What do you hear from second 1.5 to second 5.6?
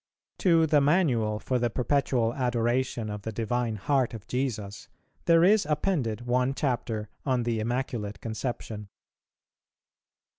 the Perpetual Adoration of the Divine Heart of Jesus there